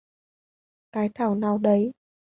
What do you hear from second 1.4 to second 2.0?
đấy